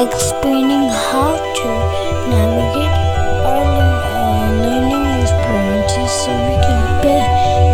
[0.00, 1.68] explaining how to
[2.30, 2.96] navigate
[3.44, 7.16] our uh, learning experiences so we can be,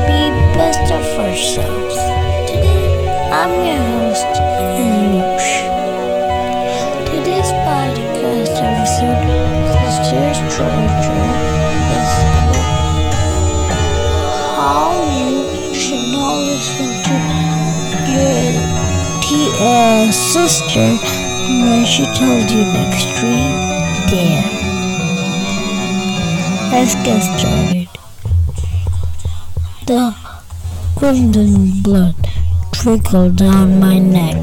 [0.08, 0.20] be
[0.56, 1.96] best of ourselves.
[2.50, 4.32] Today, I'm your host,
[4.80, 5.52] Anush.
[7.10, 9.22] Today's podcast episode,
[9.76, 11.30] Sisters Treasure,
[11.98, 12.12] is
[14.56, 17.05] how you should not listen
[19.58, 20.96] uh, sister
[21.64, 23.56] when she told you next extreme
[24.10, 24.44] dare.
[26.72, 27.88] Let's get started.
[29.86, 30.14] The
[30.96, 32.16] crimson blood
[32.72, 34.36] trickled down my neck.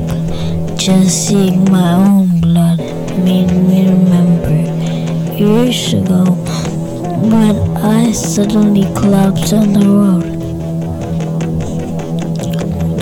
[0.78, 2.80] Just seeing my own blood
[3.20, 4.50] made me remember
[5.38, 6.24] years ago
[7.22, 10.34] when I suddenly collapsed on the road.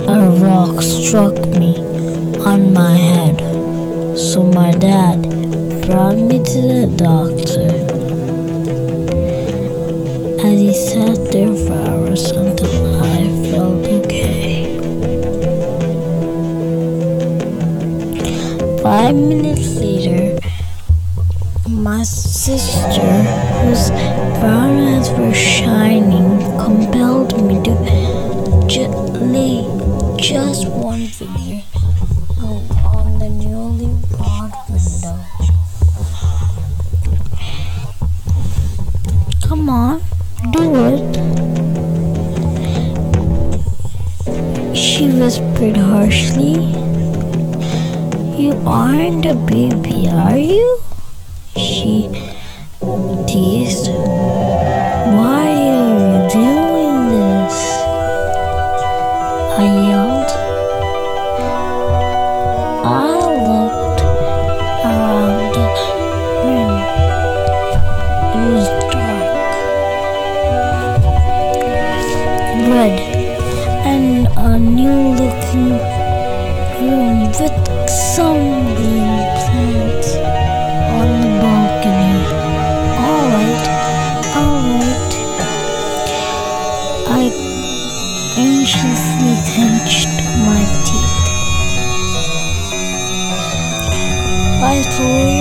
[0.10, 1.91] A rock struck me
[2.52, 3.40] on my head,
[4.18, 5.22] so my dad
[5.86, 7.72] brought me to the doctor.
[10.46, 14.78] As he sat there for hours until I felt okay.
[18.84, 20.38] Five minutes later,
[21.70, 23.12] my sister,
[23.62, 23.92] whose
[24.42, 27.74] brown eyes were shining, compelled me to
[29.24, 29.64] lay
[30.18, 31.71] just one finger
[39.62, 40.02] Come on,
[40.54, 41.02] do it.
[44.76, 46.56] She whispered harshly.
[48.42, 50.82] You aren't a baby, are you?
[78.02, 80.16] Green plants
[80.98, 82.18] on the balcony.
[82.98, 83.66] Alright,
[84.42, 85.14] alright.
[87.08, 87.24] I
[88.40, 90.10] anxiously clenched
[90.48, 91.20] my teeth.
[94.64, 95.41] I slowly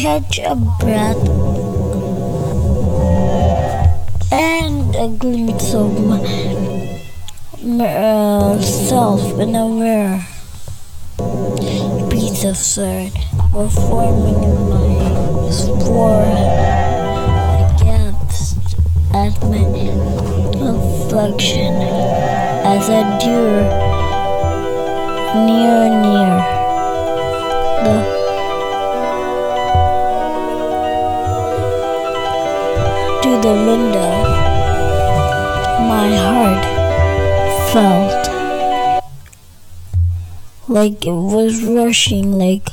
[0.00, 1.28] catch a breath
[4.32, 5.92] and a glimpse of
[7.62, 10.24] myself in a mirror.
[12.08, 12.56] Beads of
[13.68, 15.50] forming in my.
[16.32, 18.76] I gasped
[19.12, 19.66] at my
[20.64, 21.74] reflection
[22.64, 23.68] as I drew
[25.44, 26.59] near near
[33.42, 34.10] the window.
[35.88, 36.64] My heart
[37.72, 38.28] felt
[40.68, 42.68] like it was rushing like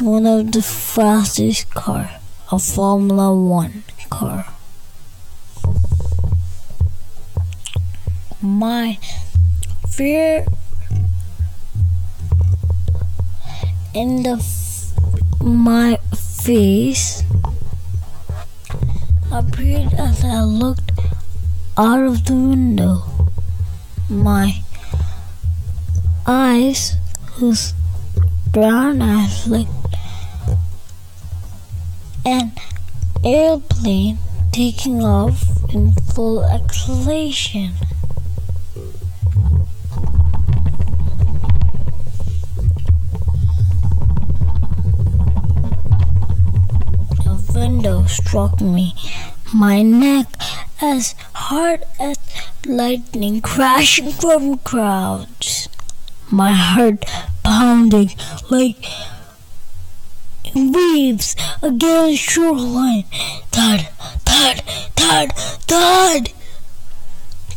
[0.00, 2.08] one of the fastest car,
[2.52, 4.46] a Formula One car.
[8.40, 8.98] My
[9.88, 10.46] fear
[13.92, 14.36] in the
[15.40, 17.24] my face
[19.38, 20.92] appeared as I looked
[21.76, 23.02] out of the window.
[24.08, 24.62] My
[26.26, 26.94] eyes,
[27.32, 27.74] whose
[28.50, 29.70] brown eyes looked
[32.24, 32.52] an
[33.22, 34.16] airplane
[34.52, 35.44] taking off
[35.74, 37.72] in full acceleration.
[48.04, 48.94] Struck me,
[49.54, 50.26] my neck
[50.80, 52.16] as hard as
[52.66, 55.68] lightning crashing from crowds.
[56.30, 57.04] My heart
[57.42, 58.10] pounding
[58.50, 58.84] like
[60.54, 63.04] waves against shoreline.
[63.52, 63.88] Thud,
[64.24, 64.60] thud,
[64.96, 65.32] thud,
[65.68, 66.32] thud.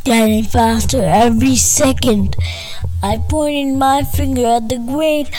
[0.04, 2.36] Getting faster every second.
[3.02, 5.30] I pointed my finger at the great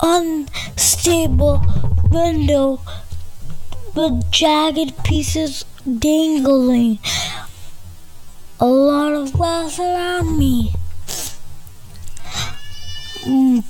[0.00, 1.58] unstable
[2.10, 2.80] window
[3.94, 5.64] with jagged pieces
[5.98, 6.98] dangling.
[8.58, 10.72] A lot of glass around me.
[13.24, 13.64] Mm.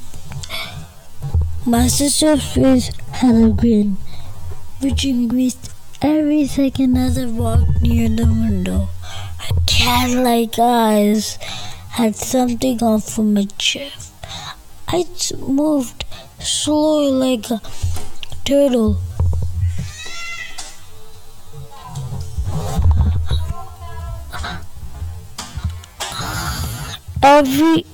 [1.66, 3.96] My sister's face had a grin,
[4.80, 5.72] which increased
[6.02, 8.88] every second as I walked near the window.
[9.38, 11.36] Her cat-like eyes
[11.90, 14.12] had something off from my chest.
[14.88, 15.04] I
[15.38, 16.04] moved
[16.40, 17.58] slowly like a
[18.44, 18.98] turtle.
[27.22, 27.84] Every